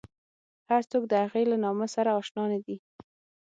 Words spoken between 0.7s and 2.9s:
څوک د هغې له نامه سره اشنا نه دي.